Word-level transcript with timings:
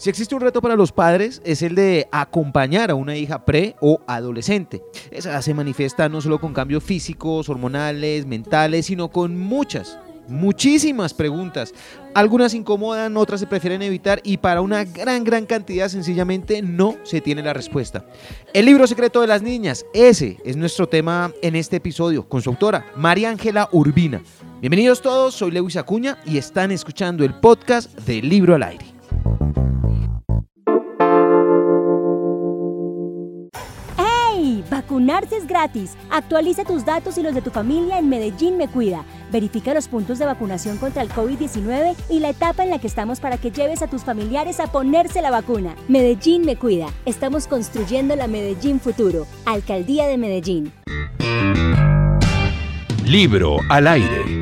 Si 0.00 0.08
existe 0.08 0.34
un 0.34 0.40
reto 0.40 0.62
para 0.62 0.76
los 0.76 0.92
padres 0.92 1.42
es 1.44 1.60
el 1.60 1.74
de 1.74 2.08
acompañar 2.10 2.90
a 2.90 2.94
una 2.94 3.16
hija 3.16 3.44
pre 3.44 3.76
o 3.82 4.00
adolescente. 4.06 4.82
Esa 5.10 5.42
se 5.42 5.52
manifiesta 5.52 6.08
no 6.08 6.22
solo 6.22 6.40
con 6.40 6.54
cambios 6.54 6.82
físicos, 6.82 7.50
hormonales, 7.50 8.24
mentales, 8.24 8.86
sino 8.86 9.10
con 9.10 9.36
muchas, 9.36 9.98
muchísimas 10.26 11.12
preguntas. 11.12 11.74
Algunas 12.14 12.54
incomodan, 12.54 13.18
otras 13.18 13.40
se 13.40 13.46
prefieren 13.46 13.82
evitar 13.82 14.22
y 14.24 14.38
para 14.38 14.62
una 14.62 14.84
gran, 14.84 15.22
gran 15.22 15.44
cantidad 15.44 15.90
sencillamente 15.90 16.62
no 16.62 16.96
se 17.02 17.20
tiene 17.20 17.42
la 17.42 17.52
respuesta. 17.52 18.06
El 18.54 18.64
libro 18.64 18.86
secreto 18.86 19.20
de 19.20 19.26
las 19.26 19.42
niñas, 19.42 19.84
ese 19.92 20.38
es 20.46 20.56
nuestro 20.56 20.88
tema 20.88 21.30
en 21.42 21.56
este 21.56 21.76
episodio 21.76 22.26
con 22.26 22.40
su 22.40 22.48
autora, 22.48 22.86
María 22.96 23.28
Ángela 23.28 23.68
Urbina. 23.70 24.22
Bienvenidos 24.62 25.02
todos, 25.02 25.34
soy 25.34 25.50
Lewis 25.50 25.76
Acuña 25.76 26.16
y 26.24 26.38
están 26.38 26.70
escuchando 26.70 27.22
el 27.22 27.34
podcast 27.34 27.94
del 28.06 28.30
Libro 28.30 28.54
al 28.54 28.62
Aire. 28.62 28.89
Vacunarse 34.90 35.36
es 35.36 35.46
gratis. 35.46 35.96
Actualiza 36.10 36.64
tus 36.64 36.84
datos 36.84 37.16
y 37.16 37.22
los 37.22 37.32
de 37.32 37.42
tu 37.42 37.52
familia 37.52 38.00
en 38.00 38.08
Medellín 38.08 38.56
Me 38.56 38.66
Cuida. 38.66 39.04
Verifica 39.30 39.72
los 39.72 39.86
puntos 39.86 40.18
de 40.18 40.26
vacunación 40.26 40.78
contra 40.78 41.00
el 41.00 41.10
COVID-19 41.10 41.94
y 42.08 42.18
la 42.18 42.30
etapa 42.30 42.64
en 42.64 42.70
la 42.70 42.80
que 42.80 42.88
estamos 42.88 43.20
para 43.20 43.38
que 43.38 43.52
lleves 43.52 43.82
a 43.82 43.86
tus 43.86 44.02
familiares 44.02 44.58
a 44.58 44.66
ponerse 44.66 45.22
la 45.22 45.30
vacuna. 45.30 45.76
Medellín 45.86 46.44
Me 46.44 46.56
Cuida. 46.56 46.88
Estamos 47.06 47.46
construyendo 47.46 48.16
la 48.16 48.26
Medellín 48.26 48.80
Futuro. 48.80 49.28
Alcaldía 49.46 50.08
de 50.08 50.18
Medellín. 50.18 50.72
Libro 53.04 53.58
al 53.68 53.86
aire. 53.86 54.39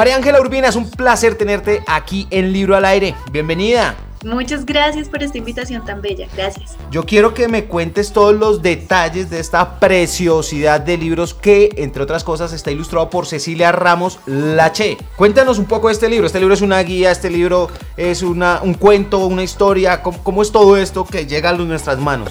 María 0.00 0.16
Ángela 0.16 0.40
Urbina, 0.40 0.66
es 0.66 0.76
un 0.76 0.88
placer 0.88 1.34
tenerte 1.34 1.84
aquí 1.86 2.26
en 2.30 2.54
Libro 2.54 2.74
al 2.74 2.86
Aire. 2.86 3.14
Bienvenida. 3.32 3.94
Muchas 4.24 4.64
gracias 4.64 5.10
por 5.10 5.22
esta 5.22 5.36
invitación 5.36 5.84
tan 5.84 6.00
bella. 6.00 6.26
Gracias. 6.34 6.74
Yo 6.90 7.04
quiero 7.04 7.34
que 7.34 7.48
me 7.48 7.66
cuentes 7.66 8.10
todos 8.10 8.34
los 8.34 8.62
detalles 8.62 9.28
de 9.28 9.40
esta 9.40 9.78
preciosidad 9.78 10.80
de 10.80 10.96
libros 10.96 11.34
que, 11.34 11.68
entre 11.76 12.02
otras 12.02 12.24
cosas, 12.24 12.54
está 12.54 12.70
ilustrado 12.70 13.10
por 13.10 13.26
Cecilia 13.26 13.72
Ramos 13.72 14.20
Lache. 14.24 14.96
Cuéntanos 15.16 15.58
un 15.58 15.66
poco 15.66 15.88
de 15.88 15.92
este 15.92 16.08
libro. 16.08 16.26
Este 16.26 16.40
libro 16.40 16.54
es 16.54 16.62
una 16.62 16.82
guía, 16.82 17.10
este 17.10 17.28
libro 17.28 17.68
es 17.98 18.22
una, 18.22 18.60
un 18.62 18.72
cuento, 18.72 19.26
una 19.26 19.42
historia. 19.42 20.02
¿Cómo, 20.02 20.22
¿Cómo, 20.22 20.40
es 20.40 20.50
todo 20.50 20.78
esto 20.78 21.04
que 21.04 21.26
llega 21.26 21.50
a 21.50 21.52
nuestras 21.52 21.98
manos? 21.98 22.30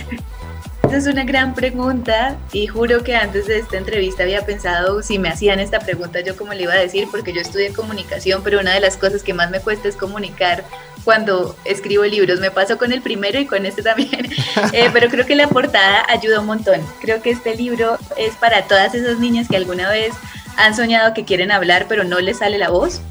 Esa 0.89 0.97
es 0.97 1.05
una 1.05 1.23
gran 1.23 1.53
pregunta 1.53 2.35
y 2.51 2.65
juro 2.65 3.03
que 3.03 3.15
antes 3.15 3.45
de 3.45 3.59
esta 3.59 3.77
entrevista 3.77 4.23
había 4.23 4.43
pensado 4.43 5.03
si 5.03 5.19
me 5.19 5.29
hacían 5.29 5.59
esta 5.59 5.79
pregunta 5.79 6.21
yo 6.21 6.35
cómo 6.35 6.51
le 6.51 6.63
iba 6.63 6.73
a 6.73 6.79
decir 6.79 7.07
porque 7.11 7.31
yo 7.31 7.41
estudié 7.41 7.71
comunicación, 7.71 8.41
pero 8.43 8.59
una 8.59 8.73
de 8.73 8.79
las 8.79 8.97
cosas 8.97 9.21
que 9.21 9.35
más 9.35 9.51
me 9.51 9.59
cuesta 9.59 9.87
es 9.87 9.95
comunicar 9.95 10.63
cuando 11.03 11.55
escribo 11.63 12.05
libros. 12.05 12.39
Me 12.39 12.49
pasó 12.49 12.79
con 12.79 12.91
el 12.91 13.03
primero 13.03 13.39
y 13.39 13.45
con 13.45 13.67
este 13.67 13.83
también, 13.83 14.31
eh, 14.73 14.89
pero 14.91 15.09
creo 15.09 15.27
que 15.27 15.35
la 15.35 15.47
portada 15.47 16.07
ayuda 16.09 16.39
un 16.39 16.47
montón. 16.47 16.81
Creo 17.01 17.21
que 17.21 17.29
este 17.29 17.55
libro 17.55 17.99
es 18.17 18.35
para 18.37 18.63
todas 18.63 18.95
esas 18.95 19.19
niñas 19.19 19.47
que 19.47 19.57
alguna 19.57 19.91
vez 19.91 20.15
han 20.57 20.75
soñado 20.75 21.13
que 21.13 21.23
quieren 21.23 21.51
hablar 21.51 21.85
pero 21.87 22.03
no 22.03 22.19
les 22.19 22.39
sale 22.39 22.57
la 22.57 22.69
voz 22.69 23.01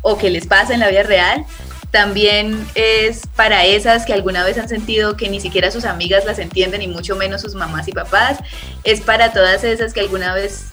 o 0.00 0.18
que 0.18 0.28
les 0.28 0.48
pasa 0.48 0.74
en 0.74 0.80
la 0.80 0.88
vida 0.88 1.04
real 1.04 1.46
también 1.92 2.66
es 2.74 3.26
para 3.36 3.66
esas 3.66 4.06
que 4.06 4.14
alguna 4.14 4.44
vez 4.44 4.56
han 4.56 4.68
sentido 4.68 5.14
que 5.16 5.28
ni 5.28 5.40
siquiera 5.40 5.70
sus 5.70 5.84
amigas 5.84 6.24
las 6.24 6.38
entienden 6.38 6.80
y 6.80 6.88
mucho 6.88 7.16
menos 7.16 7.42
sus 7.42 7.54
mamás 7.54 7.86
y 7.86 7.92
papás. 7.92 8.38
Es 8.82 9.02
para 9.02 9.32
todas 9.32 9.62
esas 9.62 9.92
que 9.92 10.00
alguna 10.00 10.34
vez 10.34 10.64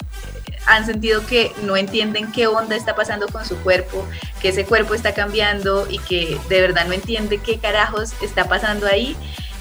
han 0.65 0.85
sentido 0.85 1.25
que 1.27 1.51
no 1.63 1.75
entienden 1.75 2.31
qué 2.31 2.47
onda 2.47 2.75
está 2.75 2.95
pasando 2.95 3.27
con 3.27 3.45
su 3.45 3.57
cuerpo, 3.57 4.07
que 4.41 4.49
ese 4.49 4.63
cuerpo 4.63 4.93
está 4.93 5.13
cambiando 5.13 5.87
y 5.89 5.99
que 5.99 6.39
de 6.47 6.61
verdad 6.61 6.85
no 6.85 6.93
entiende 6.93 7.39
qué 7.39 7.59
carajos 7.59 8.13
está 8.21 8.45
pasando 8.45 8.87
ahí. 8.87 9.17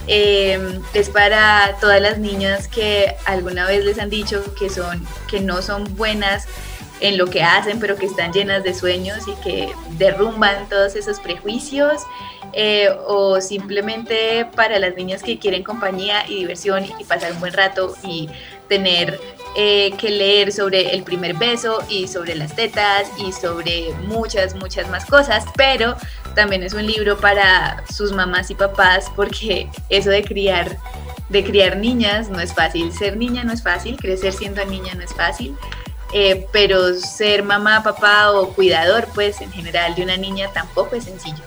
Em, 0.06 0.81
es 0.94 1.10
para 1.10 1.75
todas 1.81 2.00
las 2.00 2.19
niñas 2.19 2.69
que 2.69 3.16
alguna 3.27 3.66
vez 3.66 3.84
les 3.84 3.99
han 3.99 4.10
dicho 4.10 4.54
que 4.54 4.71
son 4.71 5.06
que 5.28 5.41
no 5.41 5.60
son 5.60 5.97
buenas 5.97 6.47
en 7.00 7.19
lo 7.19 7.26
que 7.26 7.42
hacen, 7.42 7.81
pero 7.81 7.97
que 7.97 8.06
están 8.06 8.32
llenas 8.32 8.62
de 8.62 8.75
sueños 8.75 9.19
y 9.28 9.34
que 9.42 9.72
derrumban 9.98 10.69
todos 10.69 10.97
esos 10.97 11.20
prejuicios, 11.20 12.03
eh, 12.53 12.88
o 13.06 13.41
simplemente 13.41 14.47
para 14.56 14.78
las 14.78 14.97
niñas 14.97 15.22
que 15.22 15.38
quieren 15.38 15.62
compañía 15.62 16.26
y 16.26 16.36
diversión 16.36 16.84
y 16.98 17.04
pasar 17.04 17.32
un 17.32 17.41
buen 17.41 17.53
rato 17.53 17.94
y 18.03 18.28
tener 18.69 19.20
eh, 19.54 19.92
que 19.98 20.10
leer 20.10 20.53
sobre 20.53 20.94
el 20.94 21.03
primer 21.03 21.34
beso 21.34 21.82
y 21.88 22.09
sobre 22.09 22.34
las 22.34 22.54
tetas 22.54 23.10
y 23.19 23.32
sobre 23.32 23.92
muchas, 24.06 24.54
muchas 24.54 24.88
más 24.88 25.04
cosas, 25.04 25.44
pero 25.56 25.97
también 26.34 26.62
es 26.62 26.72
un 26.72 26.86
libro 26.86 27.19
para 27.19 27.84
sus 27.92 28.12
mamás 28.12 28.50
y 28.50 28.54
papás 28.54 29.10
porque 29.15 29.69
eso 29.88 30.10
de 30.10 30.22
criar 30.25 30.76
de 31.28 31.44
criar 31.44 31.76
niñas 31.76 32.30
no 32.30 32.41
es 32.41 32.54
fácil, 32.54 32.91
ser 32.92 33.19
niña 33.19 33.44
no 33.44 33.53
es 33.53 33.62
fácil, 33.62 33.97
crecer 33.97 34.32
siendo 34.32 34.65
niña 34.65 34.94
no 34.94 35.03
es 35.03 35.12
fácil, 35.12 35.54
eh, 36.13 36.47
pero 36.53 36.95
ser 36.95 37.43
mamá, 37.43 37.83
papá 37.83 38.33
o 38.33 38.49
cuidador, 38.55 39.09
pues 39.15 39.41
en 39.41 39.53
general 39.53 39.95
de 39.95 40.03
una 40.03 40.17
niña 40.17 40.51
tampoco 40.53 40.97
es 40.97 41.05
sencillo. 41.05 41.43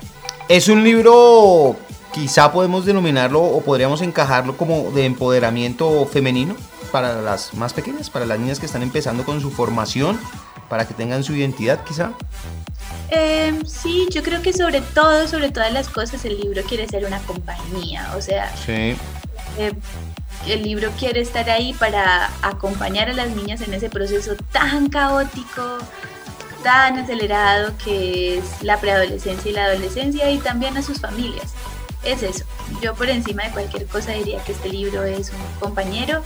Es 0.47 0.67
un 0.67 0.83
libro, 0.83 1.75
quizá 2.13 2.51
podemos 2.51 2.85
denominarlo 2.85 3.41
o 3.41 3.61
podríamos 3.61 4.01
encajarlo 4.01 4.57
como 4.57 4.91
de 4.91 5.05
empoderamiento 5.05 6.05
femenino 6.05 6.55
para 6.91 7.21
las 7.21 7.53
más 7.53 7.73
pequeñas, 7.73 8.09
para 8.09 8.25
las 8.25 8.39
niñas 8.39 8.59
que 8.59 8.65
están 8.65 8.83
empezando 8.83 9.23
con 9.23 9.41
su 9.41 9.49
formación, 9.49 10.19
para 10.69 10.87
que 10.87 10.93
tengan 10.93 11.23
su 11.23 11.33
identidad 11.33 11.83
quizá. 11.83 12.11
Em, 13.09 13.65
sí, 13.65 14.07
yo 14.11 14.23
creo 14.23 14.41
que 14.41 14.53
sobre 14.53 14.81
todo, 14.81 15.27
sobre 15.27 15.51
todas 15.51 15.71
las 15.73 15.89
cosas, 15.89 16.23
el 16.25 16.39
libro 16.39 16.61
quiere 16.63 16.87
ser 16.87 17.05
una 17.05 17.19
compañía, 17.19 18.13
o 18.15 18.21
sea, 18.21 18.53
sí. 18.55 18.95
Eh, 19.57 19.73
el 20.47 20.63
libro 20.63 20.91
quiere 20.97 21.21
estar 21.21 21.49
ahí 21.49 21.73
para 21.73 22.29
acompañar 22.41 23.09
a 23.09 23.13
las 23.13 23.29
niñas 23.29 23.61
en 23.61 23.73
ese 23.73 23.89
proceso 23.89 24.35
tan 24.51 24.89
caótico, 24.89 25.77
tan 26.63 26.97
acelerado 26.97 27.73
que 27.83 28.37
es 28.37 28.63
la 28.63 28.79
preadolescencia 28.79 29.51
y 29.51 29.53
la 29.53 29.65
adolescencia 29.65 30.29
y 30.31 30.39
también 30.39 30.77
a 30.77 30.81
sus 30.81 30.99
familias. 30.99 31.53
Es 32.03 32.23
eso. 32.23 32.45
Yo 32.81 32.95
por 32.95 33.09
encima 33.09 33.43
de 33.43 33.51
cualquier 33.51 33.85
cosa 33.85 34.13
diría 34.13 34.43
que 34.43 34.53
este 34.53 34.69
libro 34.69 35.03
es 35.03 35.29
un 35.29 35.59
compañero 35.59 36.23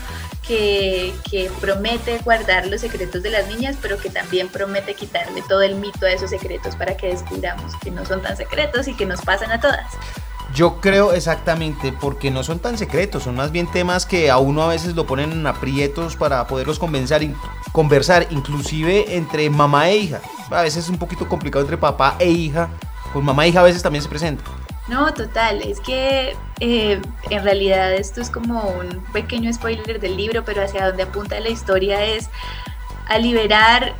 que, 0.47 1.13
promete 1.59 2.17
guardar 2.19 2.67
los 2.67 2.81
secretos 2.81 3.23
de 3.23 3.31
las 3.31 3.47
niñas, 3.47 3.75
pero 3.81 3.97
que 3.97 4.09
también 4.09 4.47
promete 4.47 4.93
quitarle 4.93 5.43
todo 5.49 5.63
el 5.63 5.75
mito 5.75 6.05
a 6.05 6.11
esos 6.11 6.29
secretos 6.29 6.75
para 6.75 6.95
que 6.95 7.07
descubramos 7.07 7.73
que 7.83 7.91
no 7.91 8.05
son 8.05 8.21
tan 8.21 8.37
secretos 8.37 8.87
y 8.87 8.95
que 8.95 9.05
nos 9.05 9.21
pasan 9.21 9.51
a 9.51 9.59
todas. 9.59 9.91
Yo 10.55 10.79
creo 10.79 11.11
exactamente, 11.11 11.91
porque 11.91 12.31
no 12.31 12.41
son 12.41 12.59
tan 12.59 12.77
secretos, 12.77 13.23
son 13.23 13.35
más 13.35 13.51
bien 13.51 13.69
temas 13.69 14.05
que 14.05 14.31
a 14.31 14.37
uno 14.37 14.63
a 14.63 14.69
veces 14.69 14.95
lo 14.95 15.05
ponen 15.05 15.33
en 15.33 15.45
aprietos 15.45 16.15
para 16.15 16.47
poderlos 16.47 16.79
convencer, 16.79 17.29
conversar, 17.73 18.27
inclusive 18.29 19.17
entre 19.17 19.49
mamá 19.49 19.89
e 19.89 19.97
hija. 19.97 20.21
A 20.49 20.61
veces 20.61 20.85
es 20.85 20.89
un 20.89 20.97
poquito 20.97 21.27
complicado 21.27 21.61
entre 21.61 21.77
papá 21.77 22.15
e 22.19 22.29
hija, 22.29 22.69
con 23.11 23.25
mamá 23.25 23.45
e 23.45 23.49
hija 23.49 23.59
a 23.59 23.63
veces 23.63 23.83
también 23.83 24.01
se 24.01 24.07
presenta. 24.07 24.45
No, 24.87 25.13
total, 25.13 25.61
es 25.61 25.81
que 25.81 26.37
eh, 26.61 27.01
en 27.29 27.43
realidad 27.43 27.93
esto 27.93 28.21
es 28.21 28.29
como 28.29 28.69
un 28.69 29.03
pequeño 29.11 29.51
spoiler 29.51 29.99
del 29.99 30.15
libro, 30.15 30.45
pero 30.45 30.63
hacia 30.63 30.87
donde 30.87 31.03
apunta 31.03 31.37
la 31.41 31.49
historia 31.49 32.05
es 32.05 32.29
a 33.07 33.17
liberar 33.17 33.93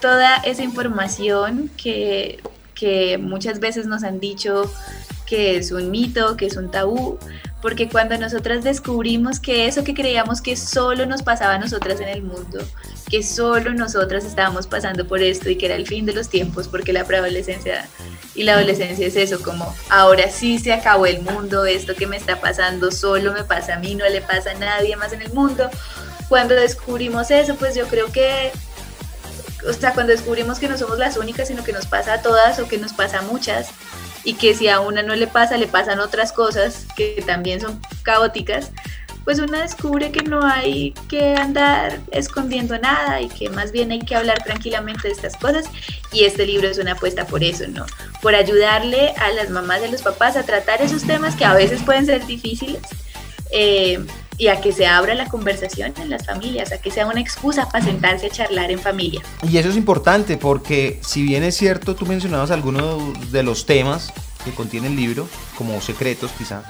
toda 0.00 0.36
esa 0.36 0.62
información 0.62 1.68
que 1.76 2.38
muchas 3.20 3.58
veces 3.58 3.86
nos 3.86 4.04
han 4.04 4.20
dicho 4.20 4.70
que 5.30 5.56
es 5.56 5.70
un 5.70 5.92
mito, 5.92 6.36
que 6.36 6.46
es 6.46 6.56
un 6.56 6.72
tabú, 6.72 7.16
porque 7.62 7.88
cuando 7.88 8.18
nosotras 8.18 8.64
descubrimos 8.64 9.38
que 9.38 9.68
eso 9.68 9.84
que 9.84 9.94
creíamos 9.94 10.42
que 10.42 10.56
solo 10.56 11.06
nos 11.06 11.22
pasaba 11.22 11.54
a 11.54 11.58
nosotras 11.58 12.00
en 12.00 12.08
el 12.08 12.22
mundo, 12.22 12.58
que 13.08 13.22
solo 13.22 13.72
nosotras 13.72 14.24
estábamos 14.24 14.66
pasando 14.66 15.06
por 15.06 15.22
esto 15.22 15.48
y 15.48 15.54
que 15.54 15.66
era 15.66 15.76
el 15.76 15.86
fin 15.86 16.04
de 16.04 16.14
los 16.14 16.28
tiempos, 16.28 16.66
porque 16.66 16.92
la 16.92 17.04
preadolescencia 17.04 17.88
y 18.34 18.42
la 18.42 18.54
adolescencia 18.54 19.06
es 19.06 19.14
eso, 19.14 19.40
como 19.40 19.72
ahora 19.88 20.28
sí 20.30 20.58
se 20.58 20.72
acabó 20.72 21.06
el 21.06 21.22
mundo, 21.22 21.64
esto 21.64 21.94
que 21.94 22.08
me 22.08 22.16
está 22.16 22.40
pasando 22.40 22.90
solo 22.90 23.32
me 23.32 23.44
pasa 23.44 23.76
a 23.76 23.78
mí, 23.78 23.94
no 23.94 24.08
le 24.08 24.22
pasa 24.22 24.50
a 24.50 24.54
nadie 24.54 24.96
más 24.96 25.12
en 25.12 25.22
el 25.22 25.32
mundo. 25.32 25.70
Cuando 26.28 26.56
descubrimos 26.56 27.30
eso, 27.30 27.54
pues 27.54 27.76
yo 27.76 27.86
creo 27.86 28.10
que 28.10 28.50
o 29.68 29.72
sea, 29.72 29.92
cuando 29.92 30.12
descubrimos 30.12 30.58
que 30.58 30.68
no 30.68 30.78
somos 30.78 30.98
las 30.98 31.16
únicas, 31.16 31.48
sino 31.48 31.62
que 31.62 31.72
nos 31.72 31.86
pasa 31.86 32.14
a 32.14 32.22
todas 32.22 32.58
o 32.58 32.66
que 32.66 32.78
nos 32.78 32.92
pasa 32.94 33.18
a 33.18 33.22
muchas, 33.22 33.68
y 34.24 34.34
que 34.34 34.54
si 34.54 34.68
a 34.68 34.80
una 34.80 35.02
no 35.02 35.14
le 35.14 35.26
pasa, 35.26 35.56
le 35.56 35.66
pasan 35.66 36.00
otras 36.00 36.32
cosas 36.32 36.86
que 36.96 37.22
también 37.26 37.60
son 37.60 37.80
caóticas, 38.02 38.70
pues 39.24 39.38
una 39.38 39.62
descubre 39.62 40.10
que 40.10 40.22
no 40.22 40.44
hay 40.44 40.92
que 41.08 41.34
andar 41.34 42.00
escondiendo 42.10 42.78
nada 42.78 43.20
y 43.20 43.28
que 43.28 43.48
más 43.50 43.70
bien 43.70 43.92
hay 43.92 44.00
que 44.00 44.16
hablar 44.16 44.42
tranquilamente 44.42 45.08
de 45.08 45.14
estas 45.14 45.36
cosas 45.36 45.66
y 46.12 46.24
este 46.24 46.46
libro 46.46 46.68
es 46.68 46.78
una 46.78 46.92
apuesta 46.92 47.26
por 47.26 47.44
eso, 47.44 47.64
¿no? 47.68 47.86
Por 48.22 48.34
ayudarle 48.34 49.10
a 49.18 49.30
las 49.30 49.50
mamás 49.50 49.82
y 49.82 49.84
a 49.84 49.90
los 49.90 50.02
papás 50.02 50.36
a 50.36 50.44
tratar 50.44 50.82
esos 50.82 51.04
temas 51.04 51.36
que 51.36 51.44
a 51.44 51.54
veces 51.54 51.82
pueden 51.82 52.06
ser 52.06 52.26
difíciles. 52.26 52.82
Eh, 53.52 54.04
y 54.40 54.48
a 54.48 54.58
que 54.62 54.72
se 54.72 54.86
abra 54.86 55.14
la 55.14 55.28
conversación 55.28 55.92
en 56.00 56.08
las 56.08 56.24
familias, 56.24 56.72
a 56.72 56.78
que 56.78 56.90
sea 56.90 57.06
una 57.06 57.20
excusa 57.20 57.68
para 57.68 57.84
sentarse 57.84 58.26
a 58.26 58.30
charlar 58.30 58.70
en 58.70 58.78
familia. 58.78 59.20
Y 59.42 59.58
eso 59.58 59.68
es 59.68 59.76
importante 59.76 60.38
porque 60.38 60.98
si 61.02 61.22
bien 61.22 61.44
es 61.44 61.58
cierto, 61.58 61.94
tú 61.94 62.06
mencionabas 62.06 62.50
algunos 62.50 63.30
de 63.30 63.42
los 63.42 63.66
temas 63.66 64.10
que 64.42 64.52
contiene 64.52 64.86
el 64.86 64.96
libro, 64.96 65.28
como 65.58 65.78
secretos 65.82 66.30
quizá, 66.38 66.62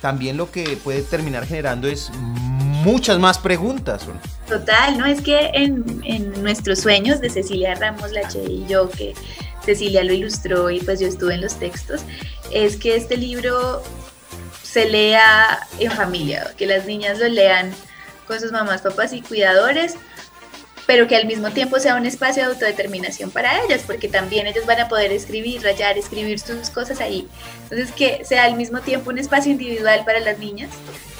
también 0.00 0.36
lo 0.36 0.50
que 0.50 0.76
puede 0.82 1.02
terminar 1.02 1.46
generando 1.46 1.86
es 1.86 2.10
muchas 2.12 3.20
más 3.20 3.38
preguntas. 3.38 4.06
Total, 4.48 4.98
¿no? 4.98 5.06
Es 5.06 5.20
que 5.20 5.50
en, 5.54 6.00
en 6.04 6.42
nuestros 6.42 6.80
sueños 6.80 7.20
de 7.20 7.30
Cecilia 7.30 7.76
Ramos 7.76 8.10
Lache 8.10 8.42
y 8.42 8.66
yo, 8.66 8.90
que 8.90 9.14
Cecilia 9.64 10.02
lo 10.02 10.12
ilustró 10.12 10.70
y 10.70 10.80
pues 10.80 10.98
yo 10.98 11.06
estuve 11.06 11.34
en 11.34 11.42
los 11.42 11.60
textos, 11.60 12.00
es 12.52 12.76
que 12.76 12.96
este 12.96 13.16
libro 13.16 13.82
se 14.70 14.86
lea 14.86 15.66
en 15.78 15.90
familia, 15.90 16.52
que 16.56 16.66
las 16.66 16.84
niñas 16.84 17.18
lo 17.18 17.28
lean 17.28 17.72
con 18.26 18.38
sus 18.38 18.52
mamás, 18.52 18.82
papás 18.82 19.12
y 19.12 19.22
cuidadores, 19.22 19.94
pero 20.86 21.06
que 21.06 21.16
al 21.16 21.26
mismo 21.26 21.50
tiempo 21.50 21.78
sea 21.80 21.94
un 21.94 22.06
espacio 22.06 22.42
de 22.42 22.52
autodeterminación 22.52 23.30
para 23.30 23.64
ellas, 23.64 23.82
porque 23.86 24.08
también 24.08 24.46
ellas 24.46 24.66
van 24.66 24.80
a 24.80 24.88
poder 24.88 25.12
escribir, 25.12 25.62
rayar, 25.62 25.96
escribir 25.96 26.38
sus 26.38 26.70
cosas 26.70 27.00
ahí. 27.00 27.28
Entonces, 27.64 27.92
que 27.92 28.24
sea 28.24 28.44
al 28.44 28.56
mismo 28.56 28.80
tiempo 28.80 29.10
un 29.10 29.18
espacio 29.18 29.52
individual 29.52 30.02
para 30.04 30.20
las 30.20 30.38
niñas, 30.38 30.70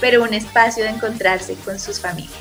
pero 0.00 0.22
un 0.22 0.34
espacio 0.34 0.84
de 0.84 0.90
encontrarse 0.90 1.54
con 1.64 1.78
sus 1.78 2.00
familias. 2.00 2.32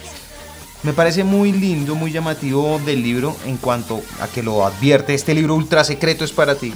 Me 0.83 0.93
parece 0.93 1.23
muy 1.23 1.51
lindo, 1.51 1.95
muy 1.95 2.11
llamativo 2.11 2.79
del 2.85 3.01
libro 3.01 3.35
en 3.45 3.57
cuanto 3.57 4.01
a 4.21 4.27
que 4.27 4.43
lo 4.43 4.65
advierte, 4.65 5.13
este 5.13 5.33
libro 5.33 5.55
ultra 5.55 5.83
secreto 5.83 6.23
es 6.23 6.31
para 6.31 6.55
ti, 6.55 6.73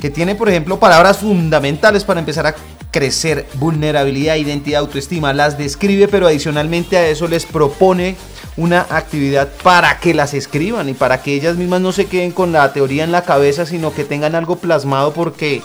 que 0.00 0.10
tiene, 0.10 0.34
por 0.34 0.48
ejemplo, 0.48 0.78
palabras 0.78 1.18
fundamentales 1.18 2.04
para 2.04 2.20
empezar 2.20 2.46
a 2.46 2.54
crecer, 2.90 3.46
vulnerabilidad, 3.54 4.36
identidad, 4.36 4.80
autoestima, 4.80 5.32
las 5.32 5.58
describe, 5.58 6.08
pero 6.08 6.26
adicionalmente 6.26 6.96
a 6.96 7.06
eso 7.06 7.28
les 7.28 7.46
propone 7.46 8.16
una 8.56 8.86
actividad 8.90 9.48
para 9.62 9.98
que 10.00 10.14
las 10.14 10.34
escriban 10.34 10.88
y 10.88 10.94
para 10.94 11.22
que 11.22 11.34
ellas 11.34 11.56
mismas 11.56 11.80
no 11.80 11.92
se 11.92 12.06
queden 12.06 12.32
con 12.32 12.52
la 12.52 12.72
teoría 12.72 13.04
en 13.04 13.12
la 13.12 13.22
cabeza, 13.22 13.64
sino 13.66 13.94
que 13.94 14.04
tengan 14.04 14.34
algo 14.34 14.56
plasmado 14.56 15.12
porque 15.12 15.62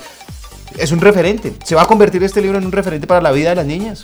es 0.77 0.92
un 0.92 1.01
referente. 1.01 1.54
¿Se 1.63 1.75
va 1.75 1.83
a 1.83 1.88
convertir 1.88 2.24
este 2.24 2.42
libro 2.42 2.57
en 2.57 2.66
un 2.66 2.72
referente 2.72 3.07
para 3.07 3.22
la 3.22 3.31
vida 3.31 3.50
de 3.50 3.56
las 3.56 3.66
niñas? 3.66 4.04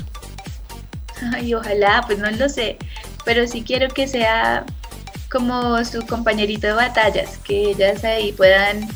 Ay, 1.33 1.53
ojalá, 1.53 2.03
pues 2.07 2.17
no 2.17 2.31
lo 2.31 2.49
sé, 2.49 2.77
pero 3.23 3.47
sí 3.47 3.63
quiero 3.65 3.87
que 3.89 4.07
sea 4.07 4.65
como 5.31 5.83
su 5.85 6.05
compañerito 6.05 6.67
de 6.67 6.73
batallas, 6.73 7.37
que 7.37 7.69
ellas 7.71 8.03
ahí 8.03 8.33
puedan 8.33 8.87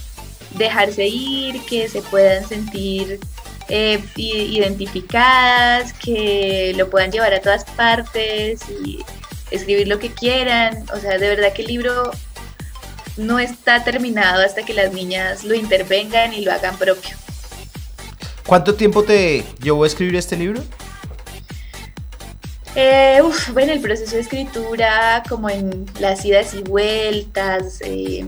dejarse 0.57 1.07
ir, 1.07 1.61
que 1.65 1.87
se 1.87 2.01
puedan 2.01 2.47
sentir 2.47 3.19
eh, 3.69 4.03
identificadas, 4.15 5.93
que 5.93 6.73
lo 6.77 6.89
puedan 6.89 7.11
llevar 7.11 7.33
a 7.33 7.41
todas 7.41 7.65
partes 7.65 8.61
y 8.83 9.03
escribir 9.51 9.87
lo 9.87 9.99
que 9.99 10.11
quieran. 10.11 10.85
O 10.93 10.99
sea, 10.99 11.17
de 11.17 11.29
verdad 11.29 11.53
que 11.53 11.63
el 11.63 11.69
libro 11.69 12.11
no 13.17 13.39
está 13.39 13.83
terminado 13.83 14.43
hasta 14.43 14.63
que 14.63 14.73
las 14.73 14.93
niñas 14.93 15.43
lo 15.43 15.55
intervengan 15.55 16.33
y 16.33 16.41
lo 16.41 16.51
hagan 16.51 16.77
propio. 16.77 17.15
¿Cuánto 18.45 18.75
tiempo 18.75 19.03
te 19.03 19.43
llevó 19.61 19.83
a 19.83 19.87
escribir 19.87 20.15
este 20.15 20.35
libro? 20.35 20.61
Eh, 22.75 23.21
bueno, 23.53 23.71
el 23.71 23.79
proceso 23.79 24.15
de 24.15 24.21
escritura, 24.21 25.23
como 25.29 25.49
en 25.49 25.85
las 25.99 26.23
idas 26.25 26.53
y 26.53 26.61
vueltas, 26.61 27.79
eh, 27.81 28.27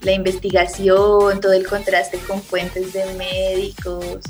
la 0.00 0.12
investigación, 0.12 1.40
todo 1.40 1.52
el 1.52 1.66
contraste 1.66 2.18
con 2.18 2.42
fuentes 2.42 2.92
de 2.92 3.04
médicos, 3.14 4.20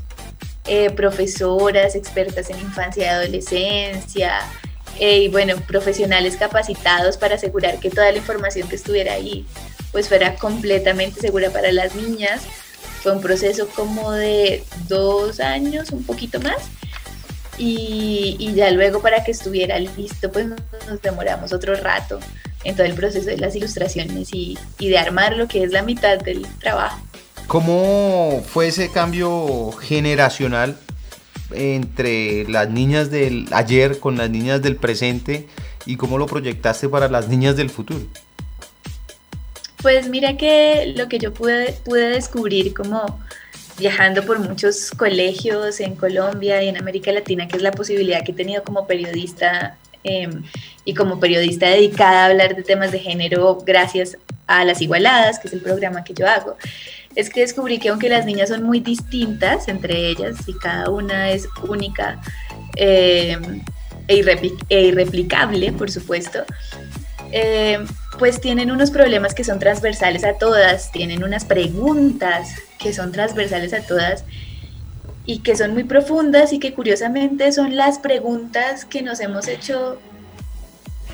eh, 0.68 0.90
profesoras 0.90 1.94
expertas 1.94 2.50
en 2.50 2.58
infancia 2.60 3.04
y 3.04 3.06
adolescencia, 3.06 4.40
eh, 4.98 5.18
y 5.18 5.28
bueno, 5.28 5.56
profesionales 5.66 6.36
capacitados 6.36 7.16
para 7.16 7.36
asegurar 7.36 7.78
que 7.78 7.90
toda 7.90 8.10
la 8.10 8.18
información 8.18 8.68
que 8.68 8.76
estuviera 8.76 9.12
ahí 9.12 9.46
pues 9.92 10.08
fuera 10.08 10.34
completamente 10.34 11.20
segura 11.20 11.50
para 11.50 11.72
las 11.72 11.94
niñas. 11.94 12.42
Fue 13.02 13.12
un 13.12 13.20
proceso 13.20 13.68
como 13.68 14.12
de 14.12 14.64
dos 14.88 15.40
años, 15.40 15.90
un 15.92 16.04
poquito 16.04 16.40
más. 16.40 16.56
Y, 17.56 18.52
ya 18.54 18.70
luego 18.70 19.00
para 19.00 19.24
que 19.24 19.30
estuviera 19.30 19.78
listo, 19.78 20.30
pues 20.30 20.46
nos 20.46 21.02
demoramos 21.02 21.52
otro 21.52 21.74
rato 21.74 22.20
en 22.64 22.76
todo 22.76 22.86
el 22.86 22.94
proceso 22.94 23.26
de 23.26 23.38
las 23.38 23.56
ilustraciones 23.56 24.28
y 24.32 24.58
de 24.78 24.98
armar 24.98 25.36
lo 25.36 25.48
que 25.48 25.62
es 25.62 25.72
la 25.72 25.82
mitad 25.82 26.18
del 26.18 26.46
trabajo. 26.58 27.07
¿Cómo 27.48 28.44
fue 28.46 28.66
ese 28.66 28.90
cambio 28.90 29.72
generacional 29.72 30.76
entre 31.50 32.46
las 32.46 32.68
niñas 32.68 33.10
del 33.10 33.46
ayer 33.52 34.00
con 34.00 34.18
las 34.18 34.28
niñas 34.28 34.60
del 34.60 34.76
presente 34.76 35.48
y 35.86 35.96
cómo 35.96 36.18
lo 36.18 36.26
proyectaste 36.26 36.90
para 36.90 37.08
las 37.08 37.28
niñas 37.28 37.56
del 37.56 37.70
futuro? 37.70 38.04
Pues 39.80 40.10
mira 40.10 40.36
que 40.36 40.92
lo 40.94 41.08
que 41.08 41.18
yo 41.18 41.32
pude, 41.32 41.72
pude 41.86 42.10
descubrir 42.10 42.74
como 42.74 43.18
viajando 43.78 44.26
por 44.26 44.40
muchos 44.40 44.90
colegios 44.90 45.80
en 45.80 45.94
Colombia 45.94 46.62
y 46.62 46.68
en 46.68 46.76
América 46.76 47.12
Latina, 47.12 47.48
que 47.48 47.56
es 47.56 47.62
la 47.62 47.72
posibilidad 47.72 48.22
que 48.24 48.32
he 48.32 48.34
tenido 48.34 48.62
como 48.62 48.86
periodista 48.86 49.78
eh, 50.04 50.28
y 50.84 50.92
como 50.92 51.18
periodista 51.18 51.66
dedicada 51.70 52.24
a 52.24 52.26
hablar 52.26 52.54
de 52.54 52.62
temas 52.62 52.92
de 52.92 52.98
género 52.98 53.56
gracias 53.64 54.18
a 54.46 54.66
Las 54.66 54.82
Igualadas, 54.82 55.38
que 55.38 55.48
es 55.48 55.54
el 55.54 55.62
programa 55.62 56.04
que 56.04 56.12
yo 56.12 56.28
hago 56.28 56.58
es 57.14 57.30
que 57.30 57.40
descubrí 57.40 57.78
que 57.78 57.88
aunque 57.88 58.08
las 58.08 58.26
niñas 58.26 58.48
son 58.48 58.62
muy 58.62 58.80
distintas 58.80 59.68
entre 59.68 60.08
ellas 60.08 60.36
y 60.46 60.54
cada 60.54 60.90
una 60.90 61.30
es 61.30 61.48
única 61.68 62.20
eh, 62.76 63.36
e, 64.06 64.52
e, 64.68 64.82
irreplicable, 64.82 65.72
por 65.72 65.90
supuesto, 65.90 66.44
eh, 67.32 67.78
pues 68.18 68.40
tienen 68.40 68.70
unos 68.70 68.90
problemas 68.90 69.34
que 69.34 69.44
son 69.44 69.58
transversales 69.58 70.24
a 70.24 70.34
todas, 70.34 70.90
tienen 70.92 71.24
unas 71.24 71.44
preguntas 71.44 72.54
que 72.78 72.92
son 72.92 73.12
transversales 73.12 73.72
a 73.74 73.82
todas 73.82 74.24
y 75.26 75.40
que 75.40 75.56
son 75.56 75.74
muy 75.74 75.84
profundas 75.84 76.52
y 76.52 76.58
que 76.58 76.72
curiosamente 76.72 77.52
son 77.52 77.76
las 77.76 77.98
preguntas 77.98 78.86
que 78.86 79.02
nos 79.02 79.20
hemos 79.20 79.46
hecho 79.46 79.98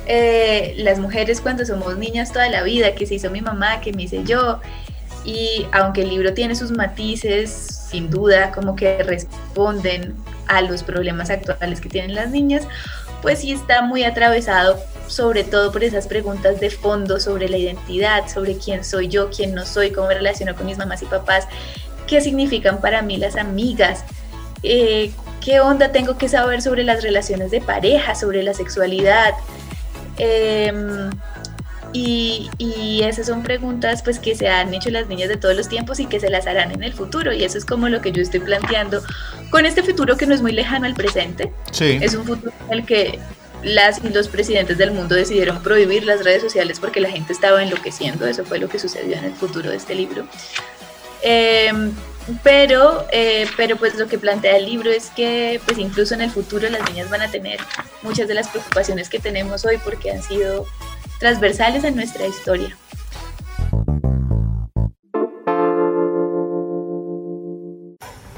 eh, 0.06 0.74
las 0.78 0.98
mujeres 0.98 1.40
cuando 1.40 1.64
somos 1.64 1.98
niñas 1.98 2.32
toda 2.32 2.48
la 2.48 2.62
vida, 2.62 2.94
que 2.94 3.06
se 3.06 3.14
hizo 3.16 3.30
mi 3.30 3.40
mamá, 3.40 3.80
que 3.80 3.92
me 3.92 4.04
hice 4.04 4.22
yo, 4.24 4.60
y 5.24 5.66
aunque 5.72 6.02
el 6.02 6.10
libro 6.10 6.34
tiene 6.34 6.54
sus 6.54 6.70
matices, 6.70 7.50
sin 7.90 8.10
duda, 8.10 8.52
como 8.52 8.76
que 8.76 9.02
responden 9.02 10.14
a 10.46 10.60
los 10.60 10.82
problemas 10.82 11.30
actuales 11.30 11.80
que 11.80 11.88
tienen 11.88 12.14
las 12.14 12.30
niñas, 12.30 12.66
pues 13.22 13.40
sí 13.40 13.52
está 13.52 13.82
muy 13.82 14.04
atravesado 14.04 14.78
sobre 15.06 15.44
todo 15.44 15.72
por 15.72 15.84
esas 15.84 16.06
preguntas 16.06 16.60
de 16.60 16.70
fondo 16.70 17.20
sobre 17.20 17.48
la 17.48 17.56
identidad, 17.56 18.28
sobre 18.28 18.56
quién 18.56 18.84
soy 18.84 19.08
yo, 19.08 19.30
quién 19.30 19.54
no 19.54 19.64
soy, 19.64 19.90
cómo 19.90 20.08
me 20.08 20.14
relaciono 20.14 20.54
con 20.54 20.66
mis 20.66 20.78
mamás 20.78 21.02
y 21.02 21.06
papás, 21.06 21.46
qué 22.06 22.20
significan 22.20 22.80
para 22.80 23.02
mí 23.02 23.16
las 23.16 23.36
amigas, 23.36 24.04
eh, 24.62 25.10
qué 25.40 25.60
onda 25.60 25.92
tengo 25.92 26.16
que 26.16 26.28
saber 26.28 26.62
sobre 26.62 26.84
las 26.84 27.02
relaciones 27.02 27.50
de 27.50 27.60
pareja, 27.60 28.14
sobre 28.14 28.42
la 28.42 28.54
sexualidad. 28.54 29.34
Y, 31.96 33.02
esas 33.04 33.26
son 33.26 33.42
preguntas 33.42 34.02
pues 34.02 34.18
que 34.18 34.34
se 34.34 34.48
han 34.48 34.74
hecho 34.74 34.90
las 34.90 35.06
niñas 35.06 35.28
de 35.28 35.36
todos 35.36 35.54
los 35.54 35.68
tiempos 35.68 36.00
y 36.00 36.06
que 36.06 36.18
se 36.18 36.28
las 36.28 36.46
harán 36.46 36.72
en 36.72 36.82
el 36.82 36.92
futuro. 36.92 37.32
Y 37.32 37.44
eso 37.44 37.56
es 37.56 37.64
como 37.64 37.88
lo 37.88 38.00
que 38.00 38.10
yo 38.10 38.20
estoy 38.20 38.40
planteando 38.40 39.02
con 39.50 39.64
este 39.64 39.82
futuro 39.82 40.16
que 40.16 40.26
no 40.26 40.34
es 40.34 40.42
muy 40.42 40.52
lejano 40.52 40.86
al 40.86 40.94
presente. 40.94 41.52
Sí. 41.70 41.98
Es 42.02 42.14
un 42.14 42.24
futuro 42.24 42.52
en 42.68 42.78
el 42.78 42.84
que 42.84 43.20
las 43.62 44.02
y 44.04 44.08
los 44.08 44.28
presidentes 44.28 44.76
del 44.76 44.90
mundo 44.90 45.14
decidieron 45.14 45.62
prohibir 45.62 46.04
las 46.04 46.24
redes 46.24 46.42
sociales 46.42 46.80
porque 46.80 47.00
la 47.00 47.10
gente 47.10 47.32
estaba 47.32 47.62
enloqueciendo. 47.62 48.26
Eso 48.26 48.44
fue 48.44 48.58
lo 48.58 48.68
que 48.68 48.80
sucedió 48.80 49.16
en 49.16 49.24
el 49.26 49.34
futuro 49.34 49.70
de 49.70 49.76
este 49.76 49.94
libro. 49.94 50.26
Em, 51.22 51.92
pero, 52.42 53.06
eh, 53.12 53.46
pero 53.56 53.76
pues 53.76 53.94
lo 53.94 54.08
que 54.08 54.18
plantea 54.18 54.56
el 54.56 54.66
libro 54.66 54.90
es 54.90 55.10
que 55.10 55.60
pues 55.64 55.78
incluso 55.78 56.14
en 56.14 56.22
el 56.22 56.30
futuro 56.30 56.68
las 56.68 56.90
niñas 56.90 57.08
van 57.08 57.22
a 57.22 57.30
tener 57.30 57.60
muchas 58.02 58.26
de 58.26 58.34
las 58.34 58.48
preocupaciones 58.48 59.08
que 59.08 59.20
tenemos 59.20 59.64
hoy 59.64 59.78
porque 59.78 60.10
han 60.10 60.22
sido 60.22 60.66
transversales 61.24 61.82
en 61.84 61.96
nuestra 61.96 62.26
historia. 62.26 62.76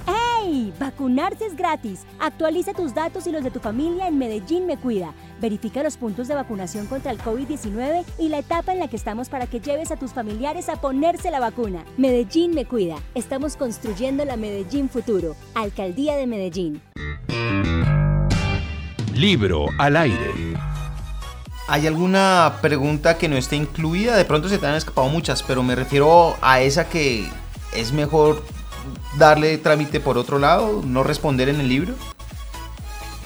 ¡Hey! 0.07 0.73
Vacunarse 0.79 1.47
es 1.47 1.57
gratis. 1.57 2.07
Actualiza 2.21 2.75
tus 2.75 2.95
datos 2.95 3.27
y 3.27 3.33
los 3.33 3.43
de 3.43 3.51
tu 3.51 3.59
familia 3.59 4.07
en 4.07 4.19
Medellín 4.19 4.67
Me 4.67 4.77
Cuida. 4.77 5.15
Verifica 5.41 5.83
los 5.83 5.97
puntos 5.97 6.29
de 6.29 6.37
vacunación 6.37 6.87
contra 6.87 7.11
el 7.11 7.19
COVID-19 7.19 8.05
y 8.21 8.29
la 8.29 8.39
etapa 8.39 8.73
en 8.73 8.79
la 8.79 8.87
que 8.87 8.95
estamos 8.95 9.31
para 9.31 9.49
que 9.49 9.59
lleves 9.59 9.91
a 9.91 9.97
tus 9.97 10.13
familiares 10.13 10.69
a 10.69 10.81
ponerse 10.81 11.33
la 11.33 11.41
vacuna. 11.41 11.85
Medellín 11.97 12.55
Me 12.55 12.67
Cuida. 12.67 12.99
Estamos 13.17 13.57
construyendo 13.57 14.25
la 14.25 14.37
Medellín 14.37 14.89
Futuro. 14.89 15.35
Alcaldía 15.57 16.15
de 16.15 16.29
Medellín. 16.29 16.81
Libro 19.13 19.67
al 19.77 19.97
aire. 19.97 20.76
¿Hay 21.69 21.87
alguna 21.87 22.59
pregunta 22.63 23.19
que 23.19 23.29
no 23.29 23.37
esté 23.37 23.57
incluida? 23.57 24.17
De 24.17 24.25
pronto 24.25 24.49
se 24.49 24.59
te 24.59 24.67
han 24.67 24.75
escapado 24.75 25.09
muchas, 25.09 25.43
pero 25.43 25.63
me 25.63 25.75
refiero 25.75 26.37
a 26.41 26.61
esa 26.61 26.89
que 26.89 27.29
es 27.75 27.93
mejor 27.93 28.45
darle 29.19 29.59
trámite 29.59 29.99
por 29.99 30.17
otro 30.17 30.39
lado, 30.39 30.83
no 30.85 31.03
responder 31.03 31.49
en 31.49 31.61
el 31.61 31.69
libro. 31.69 31.95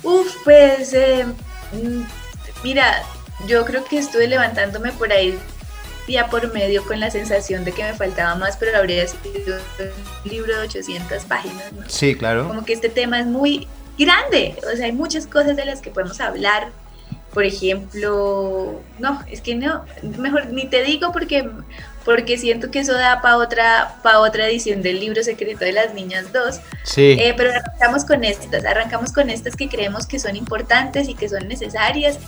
Uf, 0.02 0.35
pues 0.44 0.94
eh, 0.94 1.26
mm, 1.73 2.02
mira, 2.64 3.02
yo 3.47 3.64
creo 3.64 3.85
que 3.85 3.99
estuve 3.99 4.26
levantándome 4.26 4.92
por 4.92 5.12
ahí 5.12 5.38
día 6.06 6.28
por 6.28 6.52
medio 6.52 6.85
con 6.85 6.99
la 6.99 7.11
sensación 7.11 7.64
de 7.64 7.73
que 7.73 7.82
me 7.82 7.94
faltaba 7.94 8.35
más, 8.35 8.56
pero 8.56 8.76
habría 8.76 9.06
sido 9.06 9.59
un 10.25 10.30
libro 10.30 10.56
de 10.56 10.62
800 10.62 11.25
páginas. 11.25 11.73
¿no? 11.73 11.82
Sí, 11.88 12.14
claro. 12.14 12.49
Como 12.49 12.64
que 12.64 12.73
este 12.73 12.88
tema 12.88 13.20
es 13.20 13.26
muy 13.26 13.68
grande, 13.99 14.56
o 14.73 14.76
sea, 14.76 14.87
hay 14.87 14.92
muchas 14.92 15.26
cosas 15.26 15.56
de 15.56 15.64
las 15.64 15.80
que 15.80 15.90
podemos 15.90 16.20
hablar. 16.20 16.70
Por 17.32 17.44
ejemplo, 17.44 18.80
no, 18.99 19.22
es 19.30 19.40
que 19.40 19.54
no, 19.54 19.84
mejor 20.18 20.46
ni 20.46 20.66
te 20.66 20.82
digo 20.82 21.12
porque, 21.12 21.49
porque 22.04 22.37
siento 22.38 22.72
que 22.72 22.80
eso 22.80 22.92
da 22.92 23.22
para 23.22 23.37
otra, 23.37 23.99
pa 24.02 24.18
otra 24.18 24.49
edición 24.49 24.82
del 24.82 24.99
libro 24.99 25.22
secreto 25.22 25.64
de 25.64 25.72
las 25.72 25.94
niñas 25.94 26.32
2. 26.32 26.60
Sí. 26.82 27.16
Eh, 27.20 27.34
pero 27.37 27.50
arrancamos 27.50 28.04
con 28.04 28.25
estas, 28.25 28.64
arrancamos 28.64 29.12
con 29.12 29.30
estas 29.30 29.54
que 29.54 29.68
creemos 29.68 30.06
que 30.06 30.18
son 30.18 30.34
importantes 30.34 31.08
y 31.08 31.14
que 31.14 31.28
son 31.28 31.46
necesarias 31.46 32.18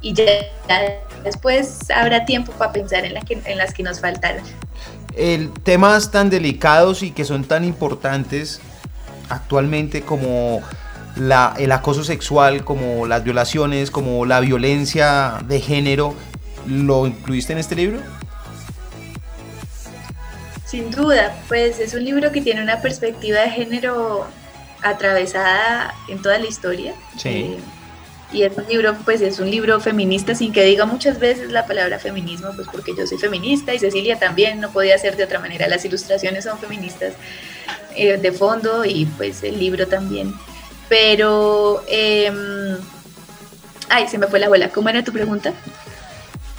y 0.00 0.12
ya, 0.12 0.24
ya 0.68 1.00
después 1.22 1.88
habrá 1.90 2.24
tiempo 2.24 2.52
para 2.52 2.72
pensar 2.72 3.04
en, 3.04 3.14
la 3.14 3.20
que, 3.20 3.40
en 3.44 3.58
las 3.58 3.72
que 3.72 3.84
nos 3.84 4.00
faltaron. 4.00 4.42
El, 5.16 5.52
temas 5.62 6.10
tan 6.10 6.30
delicados 6.30 7.02
y 7.02 7.12
que 7.12 7.24
son 7.24 7.44
tan 7.44 7.64
importantes 7.64 8.60
actualmente 9.28 10.02
como 10.02 10.62
la, 11.16 11.54
el 11.58 11.72
acoso 11.72 12.04
sexual, 12.04 12.64
como 12.64 13.06
las 13.06 13.24
violaciones, 13.24 13.90
como 13.90 14.26
la 14.26 14.40
violencia 14.40 15.38
de 15.46 15.60
género, 15.60 16.14
¿lo 16.66 17.06
incluiste 17.06 17.52
en 17.52 17.58
este 17.58 17.74
libro? 17.74 18.00
Sin 20.66 20.90
duda, 20.90 21.36
pues 21.48 21.80
es 21.80 21.92
un 21.94 22.04
libro 22.04 22.32
que 22.32 22.40
tiene 22.40 22.62
una 22.62 22.80
perspectiva 22.80 23.40
de 23.40 23.50
género 23.50 24.26
atravesada 24.82 25.94
en 26.08 26.20
toda 26.22 26.38
la 26.38 26.46
historia. 26.46 26.94
Sí. 27.18 27.28
Eh, 27.28 27.58
y 28.32 28.44
es 28.44 28.56
un 28.56 28.66
libro, 28.66 28.96
pues 29.04 29.20
es 29.20 29.38
un 29.38 29.50
libro 29.50 29.78
feminista, 29.80 30.34
sin 30.34 30.52
que 30.52 30.64
diga 30.64 30.86
muchas 30.86 31.18
veces 31.18 31.52
la 31.52 31.66
palabra 31.66 31.98
feminismo, 31.98 32.48
pues 32.56 32.66
porque 32.72 32.94
yo 32.96 33.06
soy 33.06 33.18
feminista 33.18 33.74
y 33.74 33.78
Cecilia 33.78 34.18
también, 34.18 34.60
no 34.60 34.70
podía 34.70 34.96
ser 34.96 35.16
de 35.16 35.24
otra 35.24 35.38
manera. 35.38 35.68
Las 35.68 35.84
ilustraciones 35.84 36.44
son 36.44 36.58
feministas 36.58 37.12
eh, 37.94 38.16
de 38.16 38.32
fondo 38.32 38.86
y 38.86 39.04
pues 39.04 39.42
el 39.42 39.58
libro 39.58 39.86
también. 39.86 40.32
Pero, 40.92 41.82
eh, 41.88 42.30
ay, 43.88 44.06
se 44.08 44.18
me 44.18 44.26
fue 44.26 44.38
la 44.38 44.50
bola. 44.50 44.68
¿Cómo 44.68 44.90
era 44.90 45.02
tu 45.02 45.10
pregunta? 45.10 45.54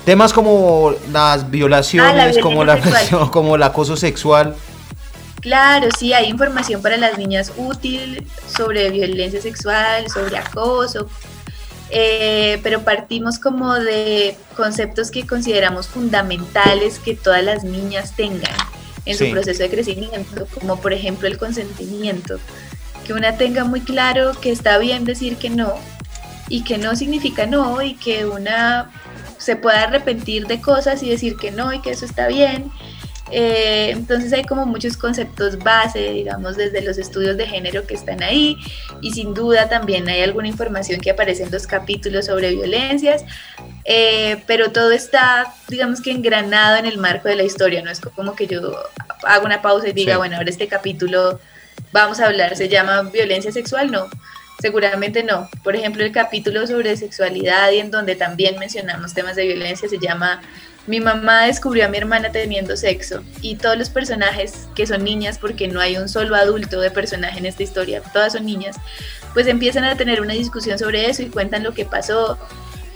Temas 0.05 0.33
como 0.33 0.95
las 1.11 1.51
violaciones, 1.51 2.11
Ah, 2.11 2.15
la 2.33 2.41
como, 2.41 2.63
la, 2.63 2.81
sexual. 2.81 3.29
como 3.31 3.55
el 3.57 3.61
acoso 3.61 3.95
sexual. 3.95 4.55
Claro, 5.39 5.89
sí, 5.99 6.13
hay 6.13 6.29
información 6.29 6.81
para 6.81 6.97
las 6.97 7.19
niñas 7.19 7.51
útil 7.57 8.25
sobre 8.47 8.89
violencia 8.89 9.39
sexual, 9.39 10.09
sobre 10.09 10.35
acoso, 10.39 11.07
eh, 11.91 12.59
pero 12.63 12.81
partimos 12.81 13.37
como 13.37 13.75
de 13.75 14.35
conceptos 14.57 15.11
que 15.11 15.27
consideramos 15.27 15.87
fundamentales 15.87 16.97
que 16.97 17.13
todas 17.13 17.43
las 17.43 17.63
niñas 17.63 18.15
tengan 18.15 18.55
en 19.05 19.15
Sí. 19.15 19.27
su 19.27 19.31
proceso 19.31 19.61
de 19.61 19.69
crecimiento, 19.69 20.47
como 20.59 20.81
por 20.81 20.91
ejemplo 20.91 21.27
el 21.27 21.37
consentimiento, 21.37 22.39
que 23.03 23.13
una 23.13 23.37
tenga 23.37 23.63
muy 23.63 23.81
claro 23.81 24.31
que 24.39 24.51
está 24.51 24.77
bien 24.77 25.05
decir 25.05 25.37
que 25.37 25.49
no 25.49 25.73
y 26.49 26.63
que 26.63 26.77
no 26.77 26.95
significa 26.95 27.45
no 27.45 27.81
y 27.81 27.95
que 27.95 28.25
una 28.25 28.91
se 29.37 29.55
pueda 29.55 29.83
arrepentir 29.83 30.47
de 30.47 30.61
cosas 30.61 31.03
y 31.03 31.09
decir 31.09 31.35
que 31.35 31.51
no 31.51 31.73
y 31.73 31.81
que 31.81 31.91
eso 31.91 32.05
está 32.05 32.27
bien. 32.27 32.71
Eh, 33.31 33.89
entonces 33.91 34.31
hay 34.31 34.43
como 34.43 34.65
muchos 34.65 34.95
conceptos 34.95 35.57
base, 35.57 36.11
digamos, 36.11 36.55
desde 36.55 36.81
los 36.81 36.97
estudios 36.99 37.35
de 37.35 37.47
género 37.47 37.87
que 37.87 37.95
están 37.95 38.21
ahí 38.21 38.57
y 39.01 39.11
sin 39.11 39.33
duda 39.33 39.67
también 39.69 40.07
hay 40.07 40.21
alguna 40.21 40.47
información 40.49 40.99
que 40.99 41.09
aparece 41.11 41.43
en 41.43 41.51
los 41.51 41.65
capítulos 41.65 42.27
sobre 42.27 42.53
violencias, 42.53 43.25
eh, 43.85 44.43
pero 44.45 44.71
todo 44.71 44.91
está, 44.91 45.51
digamos 45.67 45.99
que 46.01 46.11
engranado 46.11 46.77
en 46.77 46.85
el 46.85 46.99
marco 46.99 47.27
de 47.27 47.35
la 47.35 47.43
historia, 47.43 47.81
no 47.81 47.89
es 47.89 47.99
como 48.01 48.35
que 48.35 48.45
yo 48.45 48.61
hago 49.23 49.45
una 49.45 49.61
pausa 49.63 49.87
y 49.87 49.93
diga, 49.93 50.13
Sí. 50.13 50.17
bueno, 50.19 50.37
ahora 50.37 50.49
este 50.49 50.67
capítulo 50.67 51.39
vamos 51.93 52.19
a 52.19 52.25
hablar, 52.25 52.57
se 52.57 52.67
llama 52.67 53.03
violencia 53.03 53.51
sexual, 53.51 53.91
no. 53.91 54.09
Seguramente 54.59 55.23
no. 55.23 55.49
Por 55.63 55.75
ejemplo, 55.75 56.03
el 56.03 56.11
capítulo 56.11 56.65
sobre 56.67 56.95
sexualidad 56.97 57.71
y 57.71 57.79
en 57.79 57.91
donde 57.91 58.15
también 58.15 58.57
mencionamos 58.59 59.13
temas 59.13 59.35
de 59.35 59.45
violencia 59.45 59.89
se 59.89 59.99
llama 59.99 60.41
Mi 60.87 60.99
mamá 60.99 61.45
descubrió 61.45 61.85
a 61.85 61.89
mi 61.89 61.97
hermana 61.97 62.31
teniendo 62.31 62.77
sexo 62.77 63.23
y 63.41 63.55
todos 63.55 63.77
los 63.77 63.89
personajes 63.89 64.67
que 64.75 64.87
son 64.87 65.03
niñas, 65.03 65.37
porque 65.37 65.67
no 65.67 65.79
hay 65.79 65.97
un 65.97 66.09
solo 66.09 66.35
adulto 66.35 66.81
de 66.81 66.91
personaje 66.91 67.39
en 67.39 67.45
esta 67.45 67.63
historia, 67.63 68.01
todas 68.13 68.33
son 68.33 68.45
niñas, 68.45 68.77
pues 69.33 69.47
empiezan 69.47 69.83
a 69.83 69.97
tener 69.97 70.21
una 70.21 70.33
discusión 70.33 70.79
sobre 70.79 71.09
eso 71.09 71.23
y 71.23 71.27
cuentan 71.27 71.63
lo 71.63 71.73
que 71.73 71.85
pasó. 71.85 72.37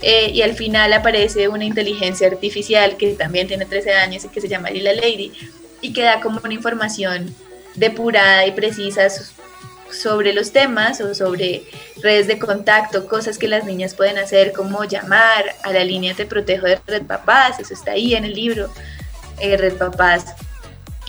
eh, 0.01 0.30
y 0.32 0.44
al 0.44 0.54
final 0.54 0.94
aparece 0.94 1.48
una 1.48 1.66
inteligencia 1.66 2.27
artificial 2.27 2.98
que 2.98 3.13
también 3.16 3.48
tiene 3.48 3.66
13 3.66 3.94
años 3.94 4.25
y 4.25 4.30
que 4.30 4.42
se 4.42 4.48
llama 4.48 4.70
Lila 4.70 4.94
Lady 4.94 5.32
y 5.82 5.92
que 5.92 6.04
da 6.04 6.22
como 6.22 6.39
una 6.44 6.54
información 6.54 7.34
depurada 7.78 8.46
y 8.46 8.52
precisa 8.52 9.08
sobre 9.90 10.34
los 10.34 10.52
temas 10.52 11.00
o 11.00 11.16
sobre 11.16 11.64
redes 12.02 12.28
de 12.28 12.38
contacto, 12.38 13.08
cosas 13.08 13.38
que 13.38 13.48
las 13.48 13.64
niñas 13.64 13.94
pueden 13.94 14.18
hacer, 14.18 14.52
como 14.52 14.84
llamar 14.84 15.46
a 15.64 15.72
la 15.72 15.84
línea 15.84 16.14
Te 16.14 16.26
Protejo 16.26 16.66
de 16.66 16.80
Red 16.86 17.04
Papás, 17.04 17.60
eso 17.60 17.74
está 17.74 17.92
ahí 17.92 18.14
en 18.16 18.26
el 18.26 18.34
libro, 18.34 18.70
eh, 19.40 19.56
Red 19.56 19.76
Papás 19.76 20.26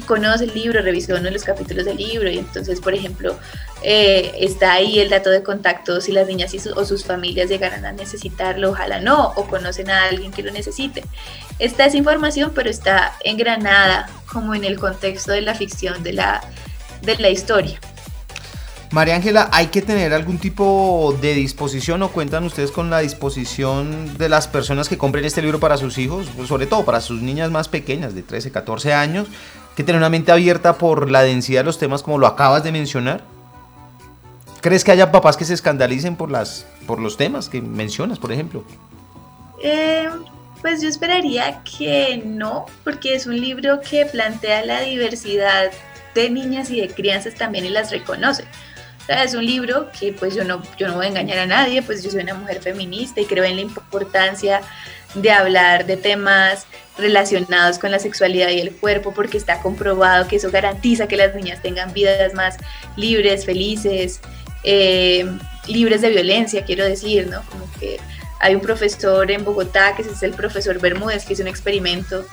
conoce 0.09 0.45
el 0.45 0.55
libro, 0.55 0.83
revisó 0.83 1.13
uno 1.13 1.25
de 1.25 1.31
los 1.31 1.45
capítulos 1.45 1.85
del 1.85 1.99
libro 1.99 2.29
y 2.29 2.39
entonces, 2.39 2.81
por 2.81 2.95
ejemplo, 2.95 3.39
eh, 3.83 4.33
está 4.41 4.73
ahí 4.73 4.99
el 4.99 5.11
dato 5.11 5.31
de 5.31 5.43
contacto 5.45 6.01
si 6.01 6.11
las 6.11 6.27
niñas 6.27 6.53
y 6.55 6.59
su- 6.59 6.73
o 6.73 6.85
sus 6.85 7.05
familias 7.05 7.49
llegaran 7.49 7.85
a 7.85 7.93
necesitarlo, 7.93 8.71
ojalá 8.71 9.01
no, 9.01 9.29
o 9.37 9.47
conocen 9.47 9.91
a 9.91 10.07
alguien 10.07 10.33
que 10.33 10.43
lo 10.43 10.51
necesite. 10.51 11.05
Está 11.61 11.85
esa 11.87 11.97
información, 11.99 12.51
pero 12.55 12.71
está 12.71 13.13
engranada 13.23 14.09
como 14.33 14.55
en 14.55 14.65
el 14.65 14.79
contexto 14.81 15.31
de 15.33 15.43
la 15.43 15.55
ficción, 15.55 16.03
de 16.03 16.15
la, 16.15 16.41
de 17.03 17.17
la 17.19 17.29
historia. 17.29 17.79
María 18.91 19.17
Ángela, 19.17 19.51
¿hay 19.53 19.67
que 19.67 19.83
tener 19.83 20.15
algún 20.15 20.39
tipo 20.39 21.15
de 21.21 21.35
disposición 21.35 22.03
o 22.03 22.09
cuentan 22.11 22.45
ustedes 22.45 22.71
con 22.71 22.89
la 22.89 23.01
disposición 23.01 24.17
de 24.17 24.31
las 24.31 24.49
personas 24.49 24.89
que 24.89 24.97
compren 24.97 25.27
este 25.27 25.43
libro 25.43 25.61
para 25.61 25.77
sus 25.77 25.99
hijos, 25.99 26.27
sobre 26.49 26.67
todo 26.67 26.87
para 26.87 27.03
sus 27.03 27.21
niñas 27.21 27.51
más 27.51 27.69
pequeñas 27.69 28.15
de 28.15 28.23
13, 28.23 28.51
14 28.51 28.95
años, 28.95 29.29
que 29.79 29.85
tener 29.85 30.01
una 30.01 30.11
mente 30.11 30.33
abierta 30.33 30.77
por 30.77 31.09
la 31.09 31.23
densidad 31.23 31.61
de 31.61 31.67
los 31.67 31.79
temas 31.79 32.03
como 32.03 32.19
lo 32.19 32.27
acabas 32.27 32.65
de 32.65 32.73
mencionar? 32.73 33.23
¿Crees 34.61 34.83
que 34.83 34.91
haya 34.91 35.13
papás 35.13 35.37
que 35.37 35.45
se 35.45 35.55
escandalicen 35.55 36.17
por, 36.17 36.33
las, 36.33 36.67
por 36.85 36.99
los 36.99 37.17
temas 37.17 37.49
que 37.49 37.63
mencionas, 37.63 38.19
por 38.19 38.33
ejemplo? 38.33 38.65
Eh, 39.63 40.09
pues 40.63 40.83
yo 40.83 40.89
esperaría 40.89 41.63
que 41.63 42.21
no, 42.27 42.67
porque 42.83 43.15
es 43.15 43.27
un 43.27 43.41
libro 43.41 43.81
que 43.81 44.05
plantea 44.05 44.65
la 44.65 44.81
diversidad 44.81 45.71
de 46.13 46.29
niñas 46.29 46.71
y 46.71 46.81
de 46.81 46.89
crianzas 46.89 47.37
también 47.37 47.65
y 47.65 47.69
las 47.69 47.93
reconoce. 47.93 48.47
Es 49.07 49.35
un 49.35 49.47
libro 49.47 49.91
que 49.97 50.13
pues 50.13 50.35
yo 50.35 50.43
no, 50.43 50.61
yo 50.77 50.89
no 50.89 50.95
voy 50.95 51.07
a 51.07 51.09
engañar 51.11 51.39
a 51.39 51.47
nadie, 51.47 51.83
pues 51.83 52.03
yo 52.03 52.11
soy 52.11 52.23
una 52.23 52.35
mujer 52.35 52.61
feminista 52.61 53.21
y 53.21 53.27
creo 53.27 53.45
en 53.45 53.55
la 53.55 53.63
importancia 53.63 54.61
de 55.15 55.31
hablar 55.31 55.87
de 55.87 55.97
temas 55.97 56.67
relacionados 56.97 57.79
con 57.79 57.91
la 57.91 57.99
sexualidad 57.99 58.51
y 58.51 58.61
el 58.61 58.73
cuerpo, 58.73 59.13
porque 59.15 59.39
está 59.39 59.61
comprobado 59.61 60.27
que 60.29 60.37
eso 60.37 60.51
garantiza 60.51 61.07
que 61.09 61.17
las 61.17 61.35
niñas 61.35 61.63
tengan 61.63 61.93
vidas 61.93 62.35
más 62.35 62.57
libres, 62.97 63.45
felices, 63.47 64.21
eh, 64.65 65.25
libres 65.67 66.01
de 66.01 66.11
violencia, 66.11 66.65
quiero 66.65 66.85
decir, 66.85 67.29
¿no? 67.29 67.43
Como 67.51 67.71
que 67.79 67.99
hay 68.41 68.55
un 68.55 68.61
profesor 68.61 69.31
en 69.31 69.45
Bogotá, 69.45 69.95
que 69.97 70.03
es 70.03 70.23
el 70.23 70.33
profesor 70.33 70.81
Bermúdez, 70.81 71.25
que 71.25 71.33
hizo 71.33 71.43
un 71.43 71.49
experimento. 71.49 72.27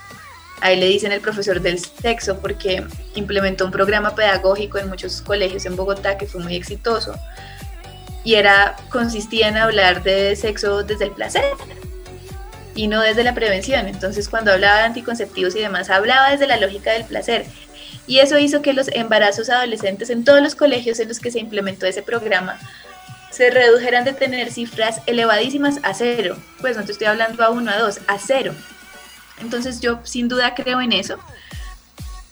Ahí 0.61 0.79
le 0.79 0.87
dicen 0.87 1.11
el 1.11 1.21
profesor 1.21 1.61
del 1.61 1.79
sexo 1.79 2.39
porque 2.39 2.83
implementó 3.13 3.65
un 3.65 3.71
programa 3.71 4.15
pedagógico 4.15 4.77
en 4.77 4.89
muchos 4.89 5.21
colegios 5.21 5.65
en 5.65 5.75
Bogotá 5.75 6.17
que 6.17 6.25
fue 6.25 6.41
muy 6.41 6.55
exitoso. 6.55 7.15
Y 8.23 8.35
era, 8.35 8.75
consistía 8.89 9.49
en 9.49 9.57
hablar 9.57 10.01
de 10.01 10.35
sexo 10.35 10.83
desde 10.83 11.05
el 11.05 11.11
placer 11.11 11.43
y 12.75 12.87
no 12.87 13.01
desde 13.01 13.23
la 13.23 13.33
prevención. 13.33 13.87
Entonces 13.87 14.29
cuando 14.29 14.51
hablaba 14.51 14.79
de 14.79 14.83
anticonceptivos 14.83 15.55
y 15.55 15.59
demás, 15.59 15.89
hablaba 15.89 16.31
desde 16.31 16.47
la 16.47 16.57
lógica 16.57 16.91
del 16.91 17.05
placer. 17.05 17.45
Y 18.07 18.19
eso 18.19 18.37
hizo 18.37 18.61
que 18.61 18.73
los 18.73 18.89
embarazos 18.89 19.49
adolescentes 19.49 20.09
en 20.09 20.23
todos 20.23 20.41
los 20.41 20.55
colegios 20.55 20.99
en 20.99 21.07
los 21.07 21.19
que 21.19 21.31
se 21.31 21.39
implementó 21.39 21.87
ese 21.87 22.03
programa 22.03 22.59
se 23.31 23.49
redujeran 23.49 24.05
de 24.05 24.13
tener 24.13 24.51
cifras 24.51 25.01
elevadísimas 25.07 25.79
a 25.83 25.93
cero. 25.93 26.37
Pues 26.61 26.77
no 26.77 26.85
te 26.85 26.91
estoy 26.91 27.07
hablando 27.07 27.43
a 27.43 27.49
uno, 27.49 27.71
a 27.71 27.77
dos, 27.77 27.99
a 28.07 28.17
cero. 28.17 28.53
Entonces 29.41 29.81
yo 29.81 29.99
sin 30.03 30.27
duda 30.27 30.53
creo 30.55 30.79
en 30.79 30.93
eso. 30.93 31.17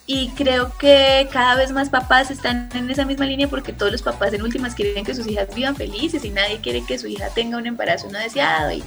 Y 0.05 0.29
creo 0.31 0.77
que 0.77 1.27
cada 1.31 1.55
vez 1.55 1.71
más 1.71 1.89
papás 1.89 2.29
están 2.29 2.69
en 2.73 2.89
esa 2.89 3.05
misma 3.05 3.25
línea 3.25 3.47
porque 3.47 3.73
todos 3.73 3.91
los 3.91 4.01
papás 4.01 4.33
en 4.33 4.41
últimas 4.41 4.75
quieren 4.75 5.05
que 5.05 5.15
sus 5.15 5.27
hijas 5.27 5.53
vivan 5.55 5.75
felices 5.75 6.23
y 6.25 6.29
nadie 6.29 6.59
quiere 6.61 6.85
que 6.85 6.97
su 6.97 7.07
hija 7.07 7.29
tenga 7.33 7.57
un 7.57 7.67
embarazo 7.67 8.09
no 8.09 8.19
deseado. 8.19 8.71
Y, 8.71 8.83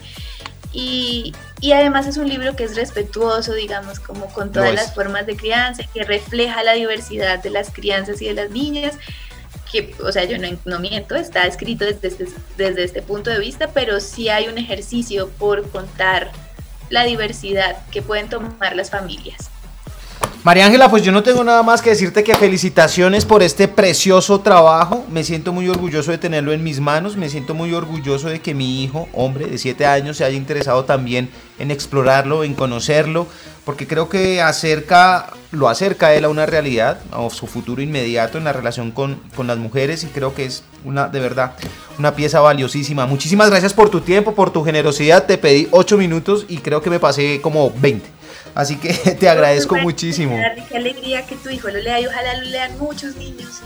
y, 0.78 1.32
y 1.62 1.72
además 1.72 2.06
es 2.06 2.18
un 2.18 2.28
libro 2.28 2.54
que 2.54 2.64
es 2.64 2.76
respetuoso, 2.76 3.54
digamos, 3.54 3.98
como 3.98 4.26
con 4.26 4.52
todas 4.52 4.74
las 4.74 4.94
formas 4.94 5.24
de 5.24 5.34
crianza, 5.34 5.84
que 5.94 6.04
refleja 6.04 6.62
la 6.62 6.74
diversidad 6.74 7.42
de 7.42 7.48
las 7.48 7.70
crianzas 7.70 8.20
y 8.20 8.26
de 8.26 8.34
las 8.34 8.50
niñas. 8.50 8.98
que, 9.72 9.94
o 10.04 10.12
sea, 10.12 10.24
yo 10.24 10.36
no, 10.66 10.78
miento, 10.78 11.16
está 11.16 11.46
escrito 11.46 11.86
desde 11.86 12.08
este, 12.08 12.26
desde 12.58 12.84
este 12.84 13.00
punto 13.00 13.30
de 13.30 13.38
vista, 13.38 13.70
pero 13.72 14.00
sí 14.00 14.28
hay 14.28 14.48
un 14.48 14.58
ejercicio 14.58 15.30
por 15.38 15.66
contar 15.70 16.30
la 16.90 17.04
diversidad 17.04 17.78
que 17.90 18.02
pueden 18.02 18.28
tomar 18.28 18.76
las 18.76 18.90
familias. 18.90 19.50
María 20.46 20.66
Ángela, 20.66 20.88
pues 20.88 21.02
yo 21.02 21.10
no 21.10 21.24
tengo 21.24 21.42
nada 21.42 21.64
más 21.64 21.82
que 21.82 21.90
decirte 21.90 22.22
que 22.22 22.36
felicitaciones 22.36 23.24
por 23.24 23.42
este 23.42 23.66
precioso 23.66 24.42
trabajo. 24.42 25.04
Me 25.10 25.24
siento 25.24 25.52
muy 25.52 25.68
orgulloso 25.68 26.12
de 26.12 26.18
tenerlo 26.18 26.52
en 26.52 26.62
mis 26.62 26.78
manos. 26.78 27.16
Me 27.16 27.28
siento 27.28 27.52
muy 27.52 27.74
orgulloso 27.74 28.28
de 28.28 28.40
que 28.40 28.54
mi 28.54 28.84
hijo, 28.84 29.08
hombre 29.12 29.46
de 29.46 29.58
7 29.58 29.84
años, 29.86 30.18
se 30.18 30.24
haya 30.24 30.36
interesado 30.36 30.84
también 30.84 31.30
en 31.58 31.72
explorarlo, 31.72 32.44
en 32.44 32.54
conocerlo, 32.54 33.26
porque 33.64 33.88
creo 33.88 34.08
que 34.08 34.40
acerca, 34.40 35.30
lo 35.50 35.68
acerca 35.68 36.06
a 36.06 36.14
él 36.14 36.24
a 36.24 36.28
una 36.28 36.46
realidad, 36.46 37.00
a 37.10 37.28
su 37.28 37.48
futuro 37.48 37.82
inmediato 37.82 38.38
en 38.38 38.44
la 38.44 38.52
relación 38.52 38.92
con, 38.92 39.16
con 39.34 39.48
las 39.48 39.58
mujeres 39.58 40.04
y 40.04 40.06
creo 40.06 40.32
que 40.32 40.44
es 40.44 40.62
una, 40.84 41.08
de 41.08 41.18
verdad, 41.18 41.54
una 41.98 42.14
pieza 42.14 42.38
valiosísima. 42.38 43.04
Muchísimas 43.06 43.50
gracias 43.50 43.74
por 43.74 43.90
tu 43.90 44.00
tiempo, 44.00 44.36
por 44.36 44.52
tu 44.52 44.62
generosidad. 44.62 45.26
Te 45.26 45.38
pedí 45.38 45.66
8 45.72 45.98
minutos 45.98 46.46
y 46.48 46.58
creo 46.58 46.82
que 46.82 46.90
me 46.90 47.00
pasé 47.00 47.40
como 47.40 47.72
20. 47.80 48.15
Así 48.56 48.76
que 48.76 48.88
te 49.20 49.28
agradezco 49.28 49.76
muchísimo. 49.76 50.40
Qué 50.68 50.78
alegría 50.78 51.26
que 51.26 51.36
tu 51.36 51.50
hijo 51.50 51.68
lo 51.68 51.78
lea 51.78 52.00
y 52.00 52.06
ojalá 52.06 52.38
lo 52.38 52.46
lean 52.46 52.76
muchos 52.78 53.14
niños, 53.16 53.60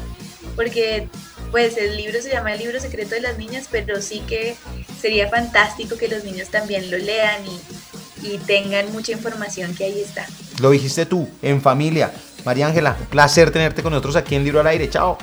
porque 0.56 1.08
pues 1.52 1.78
el 1.78 1.96
libro 1.96 2.20
se 2.20 2.30
llama 2.30 2.52
El 2.52 2.58
libro 2.58 2.80
secreto 2.80 3.14
de 3.14 3.20
las 3.20 3.38
niñas, 3.38 3.68
pero 3.70 4.02
sí 4.02 4.20
que 4.26 4.56
sería 5.00 5.28
fantástico 5.28 5.96
que 5.96 6.08
los 6.08 6.24
niños 6.24 6.48
también 6.48 6.90
lo 6.90 6.98
lean 6.98 7.40
y, 7.46 8.34
y 8.34 8.38
tengan 8.38 8.90
mucha 8.92 9.12
información 9.12 9.76
que 9.76 9.84
ahí 9.84 10.00
está. 10.00 10.26
Lo 10.60 10.70
dijiste 10.70 11.06
tú, 11.06 11.28
en 11.40 11.62
familia. 11.62 12.10
María 12.44 12.66
Ángela, 12.66 12.96
placer 13.10 13.52
tenerte 13.52 13.82
con 13.82 13.92
nosotros 13.92 14.16
aquí 14.16 14.34
en 14.34 14.42
Libro 14.42 14.58
al 14.58 14.66
Aire. 14.66 14.90
Chao. 14.90 15.18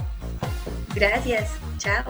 Gracias. 0.95 1.49
Chao. 1.77 2.05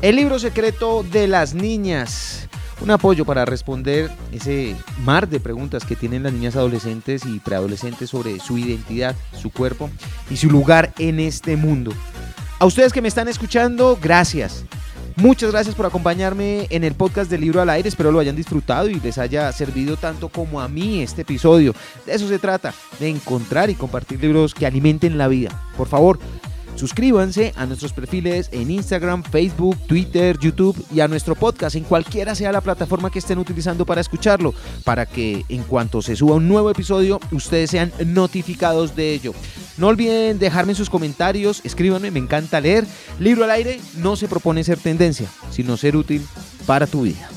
El 0.00 0.16
libro 0.16 0.38
secreto 0.38 1.02
de 1.02 1.28
las 1.28 1.54
niñas 1.54 2.43
un 2.84 2.90
apoyo 2.90 3.24
para 3.24 3.46
responder 3.46 4.10
ese 4.30 4.76
mar 5.04 5.26
de 5.26 5.40
preguntas 5.40 5.86
que 5.86 5.96
tienen 5.96 6.22
las 6.22 6.34
niñas 6.34 6.54
adolescentes 6.54 7.24
y 7.24 7.40
preadolescentes 7.40 8.10
sobre 8.10 8.38
su 8.40 8.58
identidad, 8.58 9.16
su 9.32 9.50
cuerpo 9.50 9.90
y 10.30 10.36
su 10.36 10.50
lugar 10.50 10.92
en 10.98 11.18
este 11.18 11.56
mundo. 11.56 11.92
A 12.58 12.66
ustedes 12.66 12.92
que 12.92 13.00
me 13.00 13.08
están 13.08 13.26
escuchando, 13.26 13.98
gracias. 14.00 14.64
Muchas 15.16 15.50
gracias 15.50 15.74
por 15.74 15.86
acompañarme 15.86 16.66
en 16.68 16.84
el 16.84 16.94
podcast 16.94 17.30
del 17.30 17.40
libro 17.40 17.62
al 17.62 17.70
aire. 17.70 17.88
Espero 17.88 18.12
lo 18.12 18.18
hayan 18.18 18.36
disfrutado 18.36 18.90
y 18.90 19.00
les 19.00 19.16
haya 19.16 19.50
servido 19.52 19.96
tanto 19.96 20.28
como 20.28 20.60
a 20.60 20.68
mí 20.68 21.00
este 21.00 21.22
episodio. 21.22 21.74
De 22.04 22.14
eso 22.14 22.28
se 22.28 22.38
trata, 22.38 22.74
de 23.00 23.08
encontrar 23.08 23.70
y 23.70 23.76
compartir 23.76 24.20
libros 24.20 24.52
que 24.52 24.66
alimenten 24.66 25.16
la 25.16 25.28
vida. 25.28 25.62
Por 25.78 25.88
favor, 25.88 26.18
Suscríbanse 26.76 27.52
a 27.56 27.66
nuestros 27.66 27.92
perfiles 27.92 28.48
en 28.52 28.70
Instagram, 28.70 29.22
Facebook, 29.22 29.78
Twitter, 29.86 30.38
YouTube 30.38 30.84
y 30.92 31.00
a 31.00 31.08
nuestro 31.08 31.34
podcast 31.34 31.76
en 31.76 31.84
cualquiera 31.84 32.34
sea 32.34 32.52
la 32.52 32.60
plataforma 32.60 33.10
que 33.10 33.20
estén 33.20 33.38
utilizando 33.38 33.86
para 33.86 34.00
escucharlo, 34.00 34.54
para 34.84 35.06
que 35.06 35.44
en 35.48 35.62
cuanto 35.62 36.02
se 36.02 36.16
suba 36.16 36.34
un 36.34 36.48
nuevo 36.48 36.70
episodio 36.70 37.20
ustedes 37.30 37.70
sean 37.70 37.92
notificados 38.06 38.96
de 38.96 39.14
ello. 39.14 39.34
No 39.78 39.88
olviden 39.88 40.38
dejarme 40.38 40.74
sus 40.74 40.90
comentarios, 40.90 41.60
escríbanme, 41.64 42.10
me 42.10 42.20
encanta 42.20 42.60
leer. 42.60 42.86
Libro 43.18 43.44
al 43.44 43.50
aire 43.50 43.80
no 43.96 44.16
se 44.16 44.28
propone 44.28 44.64
ser 44.64 44.78
tendencia, 44.78 45.28
sino 45.50 45.76
ser 45.76 45.96
útil 45.96 46.26
para 46.66 46.86
tu 46.86 47.02
vida. 47.02 47.28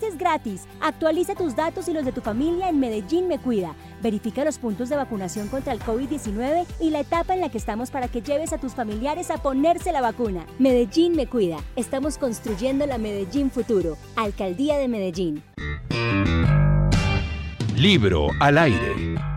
Vacunarse 0.00 0.06
es 0.06 0.18
gratis. 0.18 0.66
Actualiza 0.80 1.34
tus 1.34 1.54
datos 1.54 1.88
y 1.88 1.92
los 1.92 2.04
de 2.04 2.12
tu 2.12 2.20
familia 2.20 2.68
en 2.68 2.80
Medellín 2.80 3.28
Me 3.28 3.38
Cuida. 3.38 3.74
Verifica 4.02 4.44
los 4.44 4.58
puntos 4.58 4.88
de 4.88 4.96
vacunación 4.96 5.48
contra 5.48 5.72
el 5.72 5.80
COVID-19 5.80 6.66
y 6.80 6.90
la 6.90 7.00
etapa 7.00 7.34
en 7.34 7.40
la 7.40 7.48
que 7.48 7.58
estamos 7.58 7.90
para 7.90 8.08
que 8.08 8.22
lleves 8.22 8.52
a 8.52 8.58
tus 8.58 8.74
familiares 8.74 9.30
a 9.30 9.38
ponerse 9.38 9.92
la 9.92 10.00
vacuna. 10.00 10.46
Medellín 10.58 11.16
Me 11.16 11.26
Cuida. 11.26 11.58
Estamos 11.76 12.18
construyendo 12.18 12.86
la 12.86 12.98
Medellín 12.98 13.50
Futuro. 13.50 13.96
Alcaldía 14.16 14.78
de 14.78 14.88
Medellín. 14.88 15.42
Libro 17.76 18.28
al 18.40 18.58
aire. 18.58 19.29